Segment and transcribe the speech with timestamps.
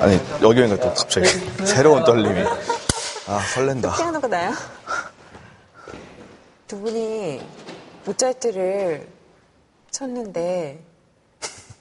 [0.00, 1.26] 아니 여기 오니까 또 갑자기.
[1.66, 2.42] 새로운 떨림이.
[3.26, 3.94] 아 설렌다.
[3.96, 4.52] 피아노가 나요?
[6.66, 7.40] 두 분이
[8.06, 9.06] 모차르트를
[9.90, 10.80] 쳤는데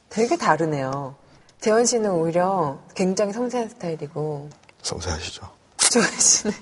[0.10, 1.16] 되게 다르네요.
[1.62, 4.50] 재원 씨는 오히려 굉장히 섬세한 스타일이고.
[4.82, 5.48] 섬세하시죠.
[5.78, 6.56] 조혜 씨는?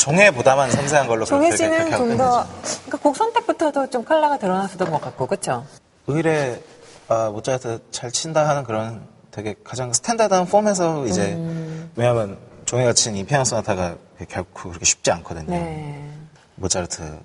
[0.00, 2.46] 종해보다만 섬세한 걸로 그렇게- 씨는 좀 더
[2.86, 5.64] 그러니까 곡 선택부터도 좀 컬러가 드러났었던 것 같고 그렇죠?
[6.06, 6.62] 의뢰
[7.08, 11.90] 아, 모차르트 잘 친다 하는 그런 되게 가장 standard한 폼에서 이제 음.
[11.96, 13.96] 왜냐하면 종혜가 친 이 피아노 소나타가
[14.28, 15.50] 결코 그렇게 쉽지 않거든요.
[15.50, 16.10] 네.
[16.56, 17.18] 모차르트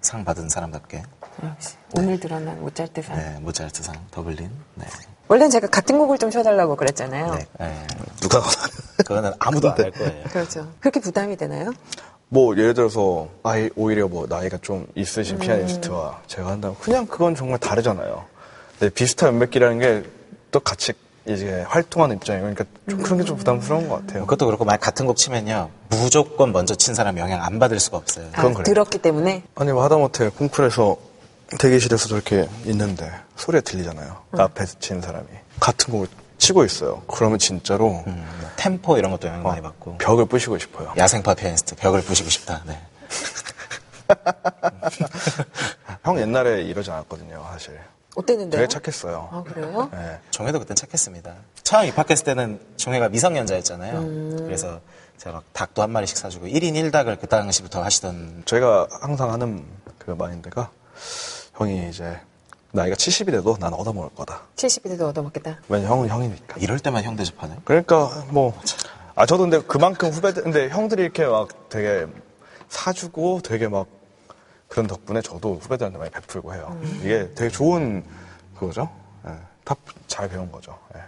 [0.00, 1.02] 상 받은 사람답게
[1.44, 3.16] 역시 오늘 드러난 모차르트상.
[3.16, 4.50] 네, 모차르트 상 더블린.
[4.74, 4.86] 네.
[5.28, 7.34] 원래는 제가 같은 곡을 좀 쳐달라고 그랬잖아요.
[7.34, 7.46] 네.
[7.60, 7.86] 네.
[8.20, 8.42] 누가
[8.98, 10.24] 그거는 아무도 안 할 거예요.
[10.24, 10.68] 그렇죠.
[10.80, 11.72] 그렇게 부담이 되나요?
[12.28, 17.58] 뭐 예를 들어서 아이 오히려 뭐 나이가 좀 있으신 피아니스트와 제가 한다면 그냥 그건 정말
[17.58, 18.24] 다르잖아요.
[18.78, 20.02] 근데 비슷한 연맥기라는 게
[20.50, 20.92] 또 같이
[21.26, 24.22] 이제 활동하는 입장이고 그러니까 좀 그런 게 좀 부담스러운 것 같아요.
[24.22, 28.26] 그것도 그렇고 만약 같은 곡 치면요 무조건 먼저 친 사람 영향 안 받을 수가 없어요.
[28.32, 28.64] 아, 그건 그래요.
[28.64, 29.44] 들었기 때문에.
[29.54, 30.96] 아니 뭐 하다못해 콩쿨에서
[31.60, 34.16] 대기실에서 저렇게 있는데 소리가 들리잖아요.
[34.32, 35.26] 앞에서 치는 사람이
[35.60, 37.02] 같은 곡을 치고 있어요.
[37.06, 40.92] 그러면 진짜로 음, 템포 이런 것도 영향 많이 받고 벽을 부시고 싶어요.
[40.96, 42.62] 야생파 피아니스트 벽을 부시고 싶다.
[42.66, 42.76] 네.
[46.04, 47.78] 형 옛날에 이러지 않았거든요, 사실.
[48.14, 48.60] 어땠는데요?
[48.60, 49.28] 되게 착했어요.
[49.30, 49.88] 아, 그래요?
[49.92, 50.18] 네.
[50.30, 51.34] 종혜도 그땐 착했습니다.
[51.62, 54.36] 처음 입학했을 때는 종혜가 미성년자였잖아요.
[54.44, 54.80] 그래서
[55.16, 59.64] 제가 막 닭도 한 마리씩 사주고 1인 1닭을 그 당시부터 하시던 저희가 항상 하는
[59.98, 60.70] 그 마인드가
[61.54, 62.18] 형이 이제
[62.72, 64.42] 나이가 70이 돼도 난 얻어먹을 거다.
[64.56, 65.58] 70이 돼도 얻어먹겠다.
[65.68, 66.56] 왜냐 형은 형이니까.
[66.58, 67.58] 이럴 때만 형 대접하네.
[67.64, 68.58] 그러니까 뭐,
[69.14, 72.06] 아 저도 근데 그만큼 후배들, 근데 형들이 이렇게 막 되게
[72.68, 73.86] 사주고 되게 막
[74.72, 76.80] 그런 덕분에 저도 후배들한테 많이 베풀고 해요.
[77.00, 78.02] 이게 되게 좋은
[78.58, 78.88] 그거죠.
[79.28, 79.32] 예.
[79.66, 80.78] 탑잘 배운 거죠.
[80.96, 81.00] 예.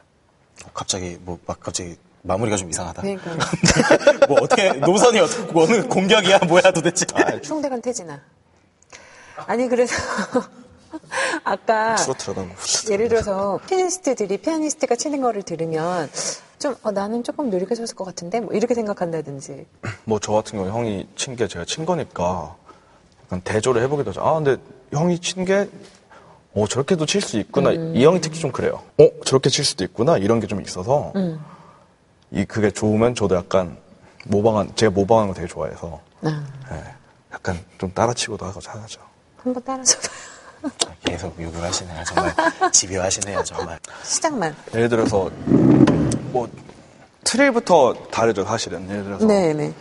[0.74, 3.00] 갑자기 뭐 막 갑자기 마무리가 좀 이상하다.
[3.00, 3.38] 그러니까요.
[4.28, 7.06] 뭐 어떻게 노선이 어떻게 어느 공격이야 뭐야 도대체.
[7.42, 8.20] 총대간 태진아.
[9.46, 9.94] 아니, 그래서.
[11.44, 11.96] 아까.
[11.96, 12.48] 트로트라고.
[12.90, 16.10] 예를 들어서 피아니스트들이 피아니스트가 치는 거를 들으면
[16.58, 19.66] 좀 어, 나는 조금 느리게 쳤을 것 같은데 뭐 이렇게 생각한다든지
[20.04, 22.56] 뭐 저 같은 경우 형이 친 게 제가 친 거니까
[23.42, 24.20] 대조를 해보기도 하죠.
[24.22, 24.56] 아 근데
[24.92, 25.68] 형이 친 게
[26.56, 27.72] 어, 저렇게도 칠 수 있구나.
[27.72, 28.80] 이 형이 특히 좀 그래요.
[29.00, 30.18] 어, 저렇게 칠 수도 있구나.
[30.18, 31.12] 이런 게 좀 있어서
[32.30, 33.76] 이 그게 좋으면 저도 약간
[34.26, 36.82] 모방한 제가 모방하는 거 되게 좋아해서 아, 예,
[37.32, 39.00] 약간 좀 따라치고도 하고 하죠.
[39.36, 40.08] 한번 따라줘봐요
[41.04, 42.02] 계속 욕을 하시네요.
[42.04, 42.34] 정말
[42.72, 43.42] 집요하시네요.
[43.44, 43.78] 정말.
[44.04, 45.30] 시작만 예를 들어서
[46.32, 46.48] 뭐
[47.24, 48.88] 트릴부터 다르죠 사실은.
[48.88, 49.72] 예를 들어서 네네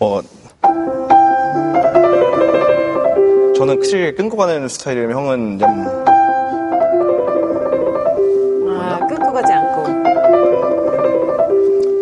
[0.00, 0.20] 어,
[3.66, 5.70] 저는 트릴 끊고 가는 스타일이면 형은 좀
[8.76, 9.84] 아 끊고 가지 않고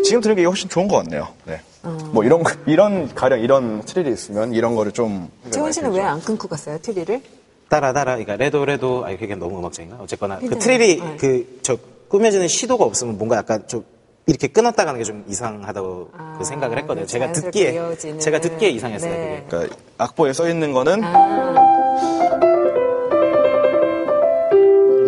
[0.03, 1.29] 지금 들은 게 훨씬 좋은 것 같네요.
[1.45, 1.61] 네.
[1.85, 1.97] 어.
[2.13, 6.21] 뭐 이런 거- 이런 가령 이런 트릴이 있으면 이런 거를 좀 재원 씨는 왜 안
[6.21, 7.23] 끊고 갔어요 트릴을?
[7.69, 10.59] 따라 따라 그러니까 레도 레도 아니 그게 너무 음악적인가 어쨌거나 그.
[10.59, 11.17] 트릴이 네.
[11.17, 11.77] 그 저
[12.09, 13.85] 꾸며지는 시도가 없으면 뭔가 약간 좀
[14.27, 17.05] 이렇게 끊었다 가는 게 좀 이상하다고 아, 그 생각을 했거든요.
[17.05, 18.19] 그 제가 듣기에 이어지는.
[18.21, 19.11] 제가 듣기에 이상했어요.
[19.11, 19.45] 네.
[19.49, 19.57] 그게.
[19.57, 21.03] 그러니까 악보에 써 있는 거는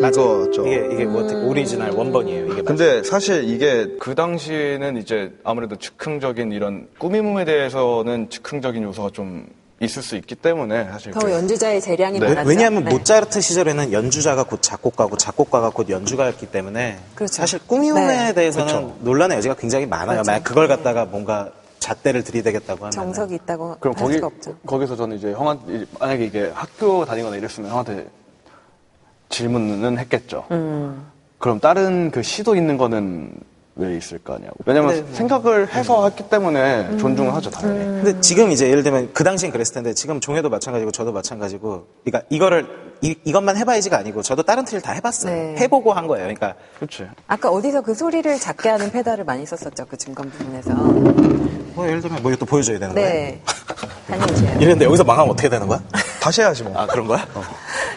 [0.03, 0.67] 아 이거죠.
[0.67, 2.47] 이게 이게 뭐 어떻게 오리지널 원본이에요.
[2.53, 9.47] 이게 근데 사실 이게 그 당시에는 이제 아무래도 즉흥적인 이런 꾸밈에 대해서는 즉흥적인 요소가 좀
[9.85, 12.29] 있을 수 있기 때문에 사실 더 그- 연주자의 재량이 네.
[12.29, 12.49] 많았죠.
[12.49, 12.91] 왜냐하면 네.
[12.91, 17.35] 모차르트 시절에는 연주자가 곧 작곡가고 작곡가가 곧 연주가였기 때문에 그렇죠.
[17.35, 18.33] 사실 꾸밈에 네.
[18.35, 18.97] 대해서는 그렇죠.
[19.01, 20.17] 논란의 여지가 굉장히 많아요.
[20.23, 20.31] 그렇죠.
[20.31, 24.57] 만약 그걸 갖다가 뭔가 잣대를 들이대겠다고 하면 정석이 있다고 그럼 할 거기 수가 없죠.
[24.67, 28.07] 거기서 저는 이제 형한테 만약에 이게 학교 다니거나 이랬으면 형한테
[29.29, 30.45] 질문은 했겠죠.
[30.51, 31.07] 음.
[31.39, 33.33] 그럼 다른 그 시도 있는 거는
[33.77, 34.55] 왜 있을 거 아냐고.
[34.67, 35.15] 왜냐면 네, 네.
[35.15, 36.99] 생각을 해서 했기 때문에 음.
[36.99, 37.85] 존중을 하죠 당연히.
[38.03, 42.27] 근데 지금 이제 예를 들면 그 당시엔 그랬을 텐데 지금 종혜도 마찬가지고 저도 마찬가지고 그러니까
[42.31, 42.69] 이거를
[43.01, 45.35] 이, 이것만 해봐야지가 아니고 저도 다른 틀을 다 해봤어요.
[45.35, 45.57] 네.
[45.59, 46.25] 해보고 한 거예요.
[46.25, 47.07] 그러니까 그렇지.
[47.27, 50.73] 아까 어디서 그 소리를 작게 하는 페달을 많이 썼었죠 그 중간 부분에서.
[51.75, 53.09] 뭐 예를 들면 뭐또 보여줘야 되는 거예요.
[53.09, 53.43] 네.
[54.61, 55.83] 이랬는데 여기서 망하면 어떻게 되는 거야?
[56.21, 56.73] 다시 해야지 뭐.
[56.79, 57.27] 아 그런 거야?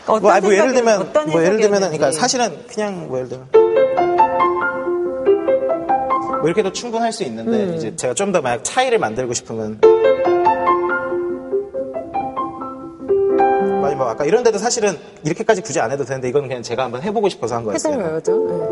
[0.07, 1.97] 어떤 뭐, 아니, 뭐 예를 들면 어떤 뭐 예를 들면은 해석이었는지.
[1.97, 3.66] 그러니까 사실은 그냥 뭐 예를 들면
[6.39, 7.75] 뭐 이렇게도 충분할 수 있는데 음.
[7.75, 9.79] 이제 제가 좀 더 만약 차이를 만들고 싶으면
[13.83, 17.01] 아니 뭐 아까 이런 데도 사실은 이렇게까지 굳이 안 해도 되는데 이건 그냥 제가 한번
[17.03, 17.97] 해보고 싶어서 한 거였어요.
[17.97, 18.31] 외워줘.
[18.33, 18.67] 네.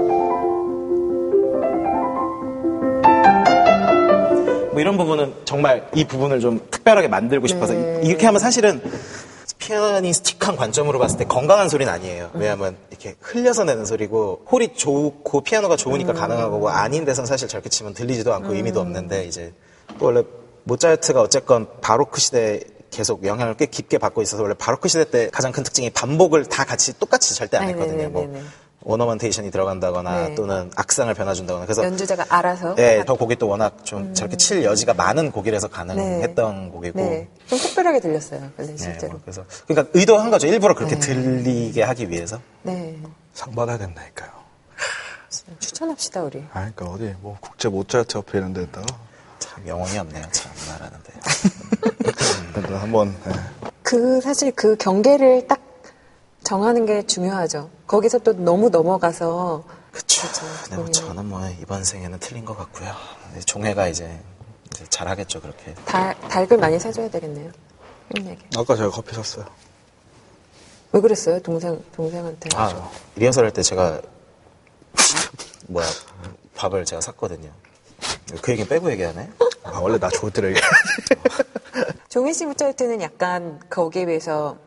[4.72, 8.02] 뭐 이런 부분은 정말 이 부분을 좀 특별하게 만들고 싶어서 네.
[8.04, 8.82] 이- 이렇게 하면 사실은
[9.58, 12.32] 피아니스틱한 관점으로 봤을 때 건강한 소리는 아니에요.
[12.34, 17.70] 왜냐하면 이렇게 흘려서 내는 소리고 홀이 좋고 피아노가 좋으니까 가능한 거고 아닌 데선 사실 저렇게
[17.70, 19.54] 치면 들리지도 않고 의미도 없는데 이제
[20.00, 20.24] 또 원래
[20.64, 22.60] 모차르트가 어쨌건 바로크 시대에
[22.92, 26.64] 계속 영향을 꽤 깊게 받고 있어서 원래 바로크 시대 때 가장 큰 특징이 반복을 다
[26.64, 28.10] 같이 똑같이 절대 안 했거든요.
[28.10, 28.46] 뭐 네네네네.
[28.86, 30.36] 오너먼테이션이 들어간다거나 네.
[30.36, 32.76] 또는 악상을 변화준다거나 그래서 연주자가 알아서.
[32.76, 37.28] 네, 저 곡이 또 워낙 좀 저렇게 칠 여지가 많은 곡이라서 가능했던 곡이고 네.
[37.48, 38.42] 좀 특별하게 들렸어요.
[38.56, 39.14] 근데 네, 실제로.
[39.14, 40.48] 뭐 그래서 그러니까 의도한 거죠.
[40.48, 42.40] 일부러 그렇게 들리게 하기 위해서.
[42.62, 42.96] 네.
[43.34, 44.30] 상 받아야 된다니까요.
[45.60, 46.46] 추천합시다, 우리.
[46.54, 48.86] 아, 그러니까 어디 뭐 국제 모차르트 협회 이런 데다가
[49.40, 50.24] 참 영혼이 없네요.
[50.32, 51.14] 참 말하는데.
[52.54, 53.32] 그래도 한번 예.
[53.82, 55.65] 그, 사실 그 경계를 딱
[56.46, 57.70] 정하는 게 중요하죠.
[57.88, 59.64] 거기서 또 너무 넘어가서.
[59.92, 60.22] 그쵸.
[60.22, 60.46] 그렇죠.
[60.70, 60.86] 네, 뭐.
[60.92, 62.94] 저는 뭐 이번 생에는 틀린 것 같고요.
[63.34, 64.20] 네, 종회가 이제,
[64.72, 65.74] 이제 잘하겠죠 그렇게.
[65.86, 67.52] 달, 닭을 많이 사줘야 되겠네요.
[68.16, 68.42] 힘내게.
[68.56, 69.46] 아까 제가 커피 샀어요.
[70.92, 71.40] 왜 그랬어요?
[71.42, 72.50] 동생, 동생한테.
[72.56, 74.00] 아, 리허설 할 때 제가
[75.68, 75.86] 뭐야
[76.56, 77.50] 밥을 제가 샀거든요.
[78.42, 79.30] 그 얘기 빼고 얘기하네.
[79.64, 80.62] 아, 원래 나 좋을 때를 얘기.
[82.10, 84.58] 종혜 씨 모차르트는 약간 거기에 비해서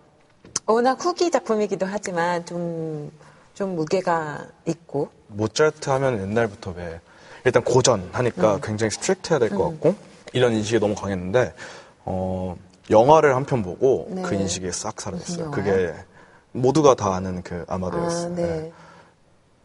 [0.69, 3.11] 워낙 후기 작품이기도 하지만 좀,
[3.55, 5.09] 좀 무게가 있고.
[5.29, 7.01] 모차르트 하면 옛날부터 왜
[7.45, 8.61] 일단 고전 하니까 음.
[8.63, 9.95] 굉장히 strict 해야 될 것 같고
[10.35, 11.55] 이런 인식이 너무 강했는데
[12.05, 12.55] 어
[12.91, 14.23] 영화를 한 편 보고 네.
[14.23, 15.51] 그 인식이 싹 사라졌어요.
[15.51, 15.95] 그게
[16.53, 18.27] 모두가 다 아는 그 아마데우스.
[18.27, 18.73] 아, 네.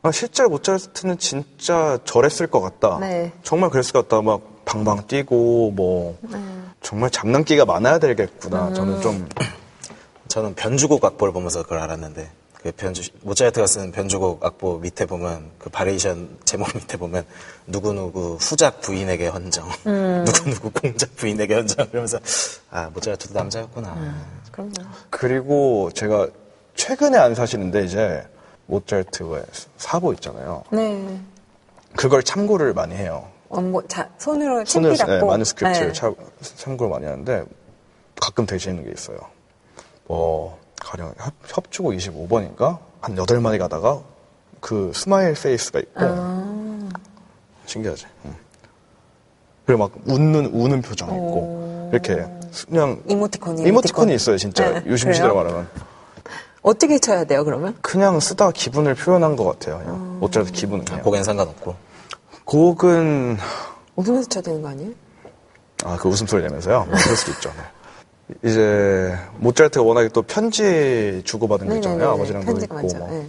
[0.03, 3.00] 아, 실제로 모차르트는 진짜 저랬을 것 같다.
[3.00, 3.31] 네.
[3.44, 4.21] 정말 그랬을 것 같다.
[4.21, 6.17] 막 방방 뛰고 뭐
[6.81, 8.69] 정말 장난기가 많아야 되겠구나.
[8.69, 8.73] 음.
[8.73, 9.27] 저는 좀
[10.33, 12.27] 저는 변주곡 악보를 보면서 그걸 알았는데
[12.63, 17.24] 그 변주 모차르트가 쓴 변주곡 악보 밑에 보면 그 variation 제목 밑에 보면
[17.68, 22.18] 누구 누구 후작 부인에게 헌정, 누구 누구 공작 부인에게 헌정 그러면서
[22.71, 23.95] 아 모차르트도 남자였구나.
[24.51, 24.71] 그럼요.
[25.12, 26.27] 그리고 제가
[26.74, 28.25] 최근에 안 사실인데 이제
[28.65, 29.44] 모차르트의
[29.77, 30.63] 사보 있잖아요.
[30.71, 31.19] 네.
[31.95, 33.29] 그걸 참고를 많이 해요.
[33.50, 37.44] 원고, 자, 손으로 친필 네, 고 Manuskript를 참- 참고를 많이 하는데
[38.19, 39.19] 가끔 재밌는 게 있어요.
[40.07, 44.01] 뭐 가령 협, 협주곡 25번인가 한 8마디 가다가
[44.59, 46.89] 그 smile face가 있고 아.
[47.65, 48.05] 신기하지.
[48.25, 48.35] 응.
[49.65, 52.25] 그리고 막 웃는 우는 표정 있고 이렇게
[52.69, 53.63] 그냥 이모티콘이.
[53.67, 55.35] 이모티콘 이 있어요 진짜 네, 요즘 시대로?
[55.35, 55.67] 말하면
[56.61, 57.75] 어떻게 쳐야 돼요, 그러면?
[57.81, 59.79] 그냥 쓰다 기분을 표현한 것 같아요.
[59.79, 61.03] 그냥 모차르트 기분은 그냥.
[61.03, 61.75] 곡엔 상관없고
[62.45, 63.38] 곡은
[63.95, 64.91] 웃으면서 쳐야 되는 거 아니에요?
[65.85, 66.85] 아, 그 웃음소리 내면서요?
[66.85, 67.50] 뭐 그럴 수도 있죠.
[67.50, 67.63] 네.
[68.44, 72.09] 이제, 모차르트가 워낙에 또 편지 주고받은 거 있잖아요.
[72.12, 72.74] 아버지랑도 있고.
[72.75, 72.97] 많죠.
[72.97, 73.07] 뭐.
[73.09, 73.27] 네.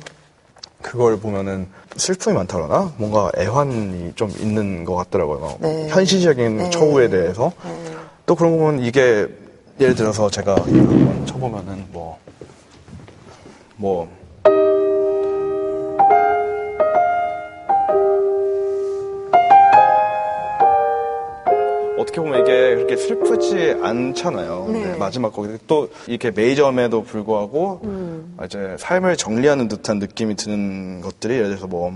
[0.82, 2.92] 그걸 보면은 슬픔이 많다 그러나?
[2.98, 5.38] 뭔가 애환이 좀 있는 것 같더라고요.
[5.40, 5.88] 막 네.
[5.88, 6.70] 현실적인 네.
[6.70, 7.52] 처우에 대해서.
[7.64, 7.94] 네.
[8.26, 9.28] 또 그런 거 보면 이게,
[9.80, 12.18] 예를 들어서 제가 이거 한번 쳐보면은 뭐,
[13.76, 14.08] 뭐,
[22.14, 24.66] 어떻게 보면 이게 그렇게 슬프지 않잖아요.
[24.68, 24.82] 네.
[24.82, 28.36] 근데 마지막 거기 또 이렇게 메이저음에도 불구하고 음.
[28.44, 31.90] 이제 삶을 정리하는 듯한 느낌이 드는 것들이 예를 들어서 뭐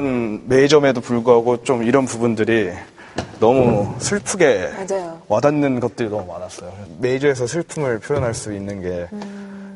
[0.00, 2.70] 이런 메이저음에도 불구하고 좀 이런 부분들이
[3.40, 5.20] 너무 슬프게 맞아요.
[5.26, 6.72] 와닿는 것들이 너무 많았어요.
[7.00, 9.08] 메이저에서 슬픔을 표현할 수 있는 게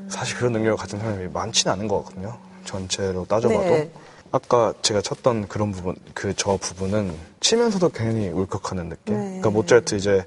[0.09, 2.37] 사실 그런 능력을 가진 사람이 많지는 않은 것 같거든요.
[2.65, 3.61] 전체로 따져봐도.
[3.65, 3.91] 네.
[4.31, 9.15] 아까 제가 쳤던 그런 부분, 그 저 부분은 치면서도 괜히 울컥하는 느낌.
[9.17, 9.21] 네.
[9.25, 10.25] 그러니까 모차르트 이제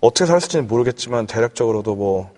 [0.00, 2.30] 어떻게 살았을지는 모르겠지만 대략적으로도 뭐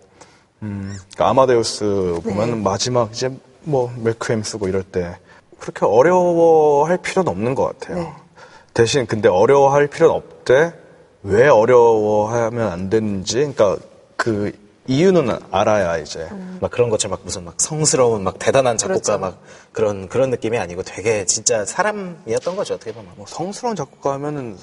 [0.63, 2.57] 음, 그러니까 아마데우스 보면 네.
[2.57, 3.31] 마지막 이제
[3.63, 5.17] 뭐 멜크엠 쓰고 이럴 때
[5.59, 7.99] 그렇게 어려워할 필요는 없는 것 같아요.
[7.99, 8.13] 네.
[8.75, 10.73] 대신 근데 어려워할 필요는 없대
[11.23, 13.77] 왜 어려워하면 안 되는지 그러니까
[14.17, 14.53] 그
[14.87, 16.29] 이유는 알아야 이제
[16.61, 19.19] 막 그런 것처럼 막 무슨 막 성스러운 막 대단한 작곡가 그렇죠.
[19.19, 19.39] 막
[19.73, 23.13] 그런 그런 느낌이 아니고 되게 진짜 사람이었던 거죠 어떻게 보면.
[23.17, 24.57] 뭐 성스러운 작곡가 하면은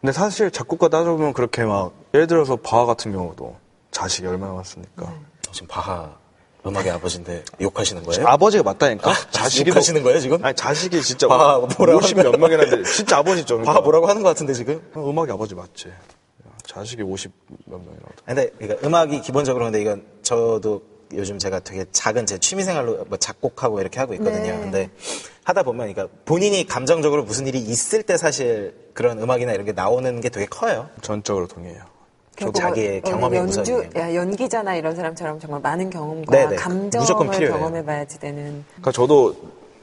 [0.00, 3.56] 근데 사실 작곡가 따져보면 그렇게 막 예를 들어서 바하 같은 경우도
[3.90, 5.06] 자식이 얼마나 많습니까?
[5.06, 5.14] 네.
[5.52, 6.14] 지금 바하
[6.66, 8.26] 음악의 아버지인데 욕하시는 거예요?
[8.26, 9.12] 아버지가 맞다니까.
[9.30, 10.44] 자식이 욕하시는 거예요 지금?
[10.44, 13.54] 아니 자식이 진짜 바하 뭐라고 50몇 명이라는데 진짜 아버지죠.
[13.56, 13.72] 그러니까.
[13.72, 14.82] 바하 뭐라고 하는 것 같은데 지금?
[14.94, 15.86] 어, 음악이 아버지 맞지.
[16.66, 17.32] 자식이 50
[17.66, 18.08] 몇 명이라도.
[18.24, 23.18] 근데 그러니까 음악이 기본적으로 근데 이건 저도 요즘 제가 되게 작은 제 취미 생활로 뭐
[23.18, 24.52] 작곡하고 이렇게 하고 있거든요.
[24.52, 24.58] 네.
[24.60, 24.90] 근데
[25.44, 30.20] 하다 보면 그러니까 본인이 감정적으로 무슨 일이 있을 때 사실 그런 음악이나 이런 게 나오는
[30.20, 30.88] 게 되게 커요.
[31.02, 31.82] 전적으로 동의해요.
[32.40, 33.90] 저도 자기의 경험이 연주, 우선이에요.
[33.96, 36.56] 야, 연기자나 이런 사람처럼 정말 많은 경험과 네네.
[36.56, 37.56] 감정을 무조건 필요해요.
[37.58, 38.64] 경험해봐야지 되는.
[38.70, 39.36] 그러니까 저도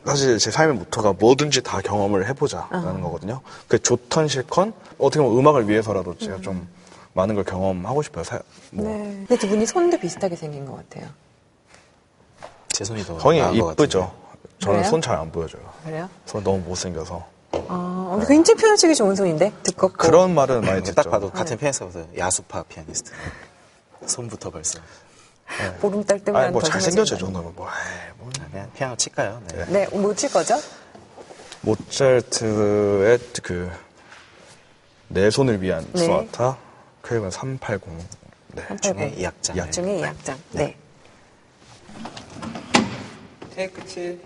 [0.06, 3.42] 사실 제 삶의 모토가 뭐든지 다 경험을 해보자라는 거거든요.
[3.68, 6.68] 그 좋던 싫건 어떻게 보면 음악을 위해서라도 제가 좀
[7.14, 8.24] 많은 걸 경험하고 싶어요.
[8.24, 8.40] 사-
[8.72, 9.04] 뭐 네.
[9.28, 11.10] 근데 두 분이 손도 비슷하게 생긴 것 같아요.
[12.70, 14.12] 제 손이 더 형이 이쁘죠.
[14.60, 14.84] 저는?
[14.86, 15.62] 손 잘 안 보여줘요.
[15.84, 16.10] 그래요?
[16.26, 17.24] 손 너무 못생겨서.
[17.68, 19.52] 아, 근데 굉장히 표현식이 좋은 손인데?
[19.64, 19.98] 두껍고.
[19.98, 20.82] 그런 말은 많이.
[20.84, 20.96] 듣죠.
[20.96, 23.12] 딱 봐도 같은 피아니스트보다 야수파 피아니스트.
[24.06, 24.80] 손부터 벌써.
[25.80, 27.18] 보름달 뜨면 아니 뭐더 잘생겨져.
[27.18, 28.30] 정도면 뭐, 에이, 뭐.
[28.52, 29.42] 그냥 피아노 칠까요?
[29.54, 29.66] 네.
[29.68, 30.56] 네, 뭐 칠 거죠?
[31.62, 36.06] 모차르트의 그내 손을 위한 네.
[36.06, 36.58] 소나타
[37.02, 37.82] 크레건 380.
[38.54, 38.64] 네.
[38.82, 39.56] 중에 이 악장.
[39.56, 39.72] 이 악장.
[39.86, 40.38] 중에 이 악장.
[40.52, 40.76] 네.
[43.56, 44.20] 테이크 7.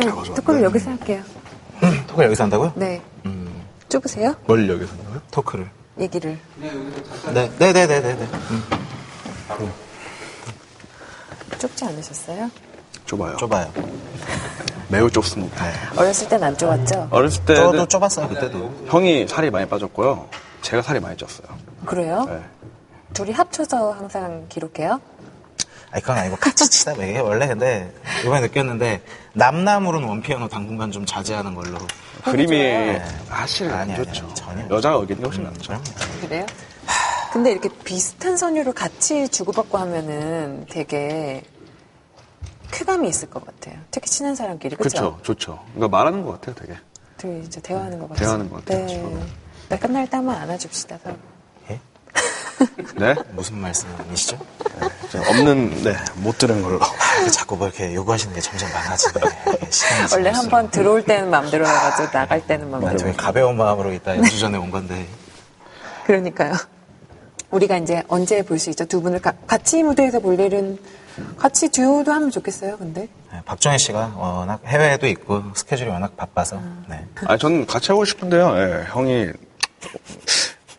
[0.00, 1.22] 토크를 여기서 할게요.
[2.06, 2.72] 토크 여기서 한다고요?
[2.76, 3.00] 네.
[3.88, 4.34] 좁으세요?
[4.46, 5.22] 뭘 여기서 한다고요?
[5.30, 5.70] 토크를.
[6.00, 6.38] 얘기를.
[6.56, 8.14] 네, 네, 네, 네, 네.
[8.14, 8.28] 네.
[11.58, 12.50] 좁지 않으셨어요?
[13.04, 13.36] 좁아요.
[13.36, 13.72] 좁아요.
[14.88, 15.64] 매우 좁습니다.
[15.96, 17.08] 어렸을 땐 안 좁았죠?
[17.10, 18.84] 어렸을 때 저도 좁았어요, 그때도.
[18.86, 20.28] 형이 살이 많이 빠졌고요.
[20.62, 21.46] 제가 살이 많이 쪘어요.
[21.84, 22.24] 그래요?
[22.28, 22.42] 네.
[23.14, 25.00] 둘이 합쳐서 항상 기록해요?
[25.90, 27.92] 아니, 그건 아니고 같이 치다 보니 이게 원래 근데
[28.22, 29.02] 이번에 느꼈는데
[29.34, 31.78] 남남으로는 원피아노 당분간 좀 자제하는 걸로.
[32.24, 34.24] 그림이 사실 안 아니, 아니, 좋죠.
[34.26, 34.68] 아니, 전혀.
[34.76, 35.80] 여자가 의견이 훨씬 낫죠.
[36.20, 36.44] 그래요?
[37.32, 41.42] 근데 이렇게 비슷한 선율을 같이 주고받고 하면은 되게
[42.70, 43.78] 쾌감이 있을 것 같아요.
[43.90, 44.76] 특히 친한 사람끼리.
[44.76, 44.88] 그죠?
[45.00, 45.18] 그렇죠.
[45.22, 45.64] 좋죠.
[45.74, 46.78] 그러니까 말하는 것 같아요, 되게.
[47.16, 48.18] 둘이 이제 대화하는 것 같아요.
[48.18, 49.26] 대화하는 것 같아요, 네.
[49.68, 51.16] 나 끝날 때 한번 안아줍시다, 서로.
[52.60, 52.66] 예?
[52.98, 53.14] 네?
[53.32, 54.38] 무슨 말씀이시죠?
[55.10, 56.78] 저 없는, 네, 못 들은 걸로.
[56.82, 59.20] 아, 자꾸 뭐 이렇게 요구하시는 게 점점 많아지네.
[59.46, 60.34] 원래 지날수록.
[60.36, 62.98] 한번 들어올 때는 마음대로 나가고 나갈 때는 뭐 마음대로.
[63.10, 65.06] 되게 가벼운 마음으로 이따 연주 전에 온 건데.
[66.06, 66.54] 그러니까요.
[67.50, 68.84] 우리가 이제 언제 볼 수 있죠?
[68.84, 70.78] 두 분을 가- 같이 무대에서 볼 일은
[71.38, 73.08] 같이 듀오도 하면 좋겠어요, 근데.
[73.32, 76.60] 네, 박정희 씨가 워낙 해외에도 있고 스케줄이 워낙 바빠서.
[76.88, 77.04] 네.
[77.26, 78.54] 아니, 저는 같이 하고 싶은데요.
[78.58, 79.32] 예, 형이,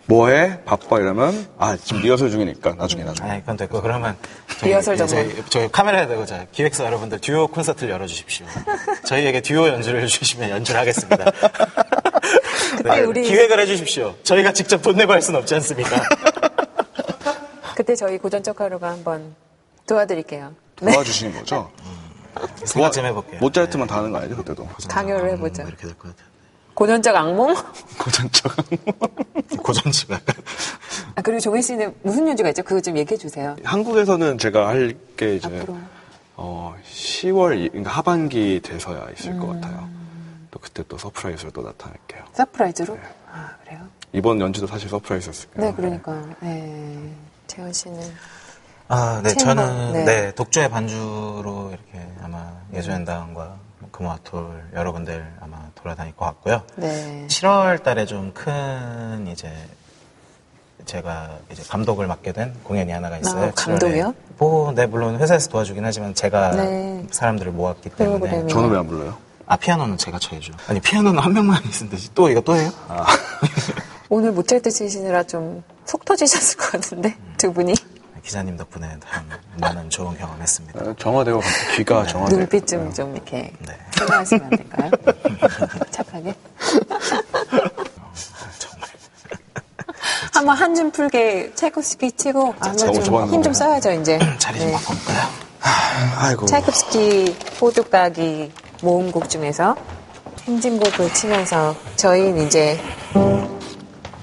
[0.10, 0.63] 뭐해?
[0.65, 3.30] 바빠 이러면, 아, 지금 리허설 중이니까, 나중에, 나중에.
[3.30, 4.17] 아, 그건 됐고 그러면
[4.60, 5.15] 저희, 리허설 전문.
[5.15, 8.48] 저희, 저희 카메라에 대고 자 기획사 여러분들 듀오 콘서트를 열어주십시오.
[9.06, 11.26] 저희에게 듀오 연주를 해주시면 연주를 하겠습니다.
[12.84, 14.15] 네, 우리- 기획을 해주십시오.
[14.24, 16.02] 저희가 직접 돈 내고 할 수는 없지 않습니까?
[17.78, 19.36] 그때 저희 고전적 하루가 한번
[19.88, 20.54] 도와드릴게요.
[20.82, 20.91] 네.
[20.91, 21.72] 도와주시는 거죠?
[22.65, 23.39] 생각 좀 해볼게요.
[23.41, 24.67] 모차르트만 다 하는 거 아니죠, 그때도?
[24.89, 25.62] 강요를 해보죠.
[25.63, 26.28] 이렇게 될 것 같아요.
[26.89, 27.54] 고전적 악몽?
[27.98, 28.54] 고전적.
[29.62, 30.36] 고전지가 약간.
[31.15, 32.63] 아, 그리고 종혜 씨는 무슨 연주가 있죠?
[32.63, 33.58] 그거 좀 얘기해 주세요.
[33.65, 35.78] 한국에서는 제가 할 게 이제, 앞으로.
[36.38, 39.60] 어, 10월, 그러니까 하반기 돼서야 있을 것 음.
[39.60, 39.89] 같아요.
[40.52, 42.24] 또 그때 또 surprise로 또 나타날게요.
[42.32, 42.97] Surprise로?
[43.30, 43.82] 아, 그래요?
[44.13, 45.72] 이번 연주도 사실 surprise였을 거예요.
[45.72, 46.24] 네, 그러니까.
[46.39, 47.12] 네.
[47.48, 48.00] 재현 씨는.
[48.88, 50.06] 아, 네, chamber, 저는 네.
[50.06, 50.32] 네.
[50.34, 53.58] 독주의 반주로 이렇게 아마 예조연당과
[53.99, 56.63] 금화톨 여러 군데를 아마 돌아다닐 것 같고요.
[56.77, 57.25] 네.
[57.27, 59.51] 7월 달에 좀 큰 이제
[60.85, 63.47] 제가 이제 감독을 맡게 된 공연이 하나가 있어요.
[63.47, 64.05] 아, 감독이요?
[64.12, 64.15] 7월에.
[64.38, 67.05] 뭐, 네, 물론 회사에서 도와주긴 하지만 제가 네.
[67.12, 68.47] 사람들을 모았기 때문에.
[68.47, 69.17] 저는 왜 안 불러요?
[69.45, 70.53] 아, 피아노는 제가 쳐야죠.
[70.67, 72.09] 아니, 피아노는 한 명만 있으면 되지.
[72.15, 72.71] 또 이거 또 해요?
[72.88, 73.05] 아.
[74.09, 77.73] 오늘 모차르트 치시느라 좀 속 터지셨을 것 같은데, 두 분이.
[78.30, 79.28] 기자님 덕분에 참
[79.60, 80.80] 많은 좋은 경험했습니다.
[80.80, 81.42] 어, 정화되고
[81.76, 82.36] 귀가 정화돼.
[82.38, 83.52] 눈빛 좀, 좀 이렇게.
[83.65, 83.76] 네.
[83.98, 84.92] 생각하시면 안 될까요?
[85.89, 86.36] 착하게.
[88.60, 88.89] 정말.
[90.32, 93.54] 한번 한 줌 풀게 차이콥스키 치고 한번 너무 좀 좋아하는 힘좀 거구나.
[93.82, 94.20] 써야죠 이제.
[94.38, 94.74] 자리 좀 네.
[94.74, 95.28] 바꿔볼까요?
[96.20, 96.46] 아이고.
[96.46, 98.52] 차이콥스키 호두까기
[98.84, 99.76] 모음곡 중에서
[100.44, 102.80] 행진곡을 치면서 저희는 이제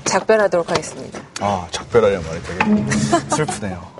[0.05, 1.19] 작별하도록 하겠습니다.
[1.41, 3.96] 아, 작별하려 말이 되게 슬프네요.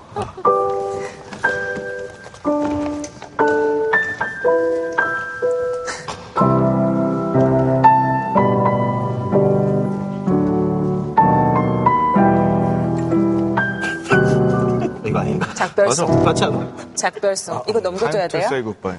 [15.05, 15.53] 이거 아닌가?
[15.55, 16.09] 작별송.
[16.09, 16.95] 맞아, 맞지 않아?
[16.95, 17.63] 작별송.
[17.69, 18.43] 이거 넘겨줘야 돼요?
[18.47, 18.99] say goodbye.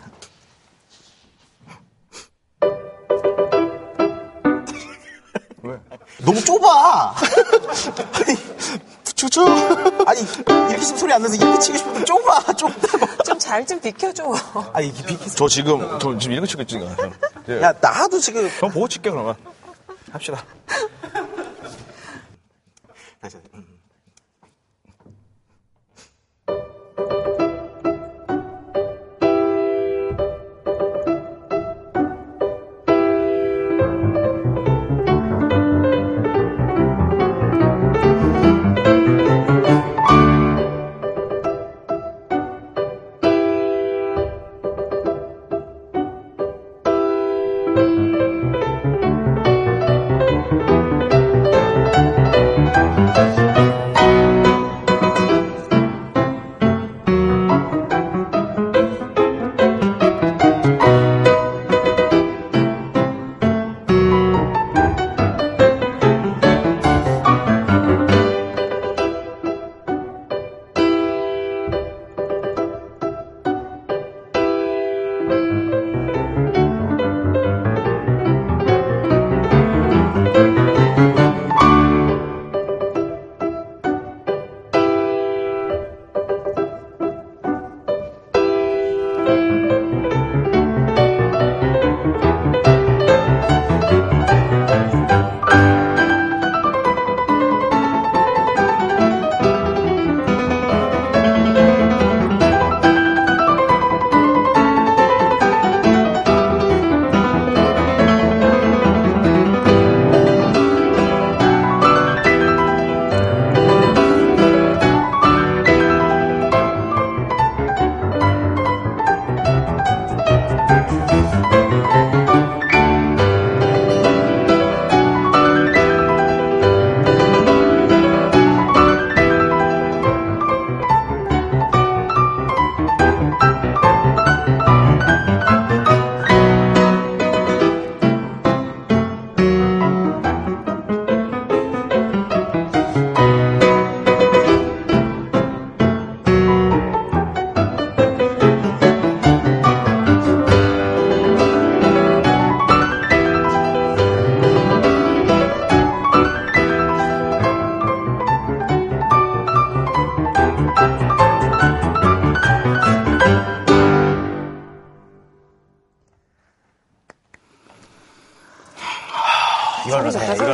[5.64, 5.78] 왜?
[6.24, 7.16] 너무 좁아!
[8.14, 8.37] 아니,
[9.18, 9.42] 추추!
[10.06, 12.54] 아니, 이렇게 치면 소리 안 나서 이렇게 치고 싶은데 좁아!
[12.54, 13.24] 좁다고!
[13.24, 14.24] 좀잘 좀 비켜줘.
[14.74, 17.12] 아니, 이게 비키 저 지금, 저 지금 이렇게 치고 있으니까.
[17.50, 17.62] 예.
[17.64, 18.48] 야, 나도 지금.
[18.48, 19.36] 형 보고 칠게, 그러면.
[20.12, 20.46] 합시다.
[23.20, 23.66] 다시, 음.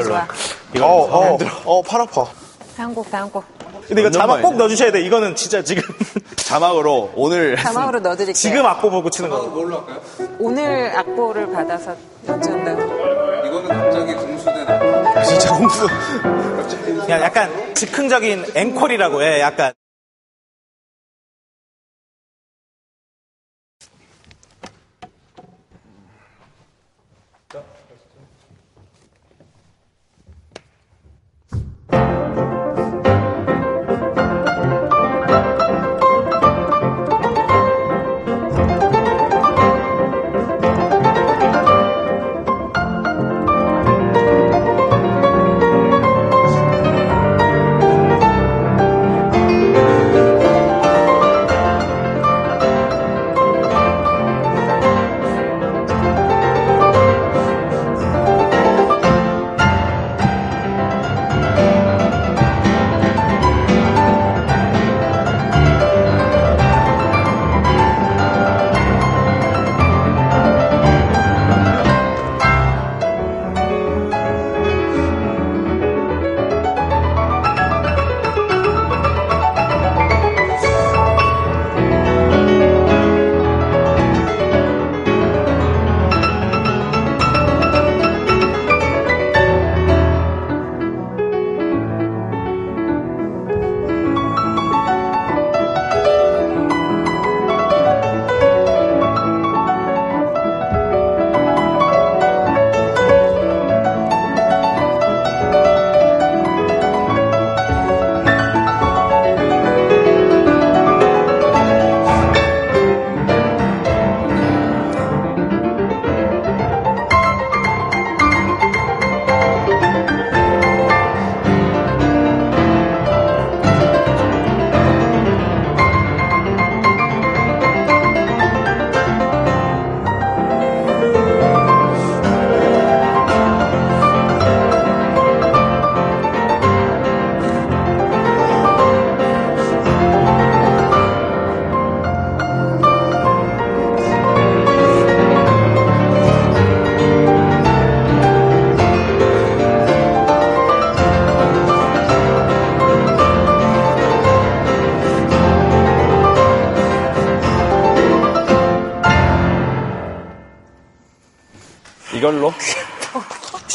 [0.03, 0.27] 좋아.
[0.75, 1.51] 이거 어, 어, 힘들어.
[1.65, 2.25] 어, 팔 아파.
[2.75, 3.43] 다음 곡, 다음 곡.
[3.87, 5.01] 근데 이거 완전 자막 꼭 넣어주셔야 돼.
[5.01, 5.83] 이거는 진짜 지금
[6.37, 8.33] 자막으로 오늘 자막으로 넣어드릴게요.
[8.33, 9.43] 지금 악보 보고 치는 거.
[9.43, 9.99] 뭘로 할까요?
[10.39, 11.95] 오늘 악보를 받아서
[12.27, 12.81] 연주한다고.
[12.81, 15.23] 이거는 갑자기 공수된 악보.
[15.23, 15.87] 진짜 홍수.
[17.01, 19.41] 그냥 약간 즉흥적인 앵콜이라고 해.
[19.41, 19.73] 약간.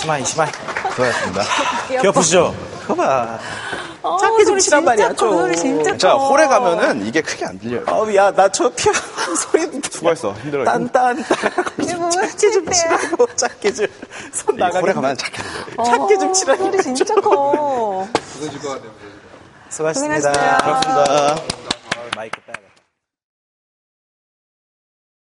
[0.09, 0.49] 시마이, 시마이.
[0.93, 1.43] 수고하셨습니다.
[2.01, 2.55] 기어 부시죠?
[2.81, 3.39] 그거 봐.
[4.21, 5.37] 작게 좀 치란 말이야, 좀.
[5.37, 6.29] 소리 진짜 자, 커.
[6.29, 7.85] 홀에 가면은 이게 크게 안 들려요.
[7.87, 8.91] 어우, 야, 나 저 피아
[9.37, 9.69] 소리.
[9.91, 10.33] 수고했어.
[10.43, 10.65] 힘들어.
[10.65, 11.23] 딴딴.
[11.99, 13.87] 뭐 작게 좀 치라고, 작게 좀.
[14.33, 14.93] 손이 홀에 나가게.
[14.95, 15.85] 가면 작게 들려요.
[15.85, 16.65] 작게 좀 치라고.
[16.73, 18.09] 소리 진짜 커.
[18.33, 18.91] 부서질 것 같아요.
[19.69, 20.33] 수고하셨습니다.
[20.63, 21.37] 고맙습니다.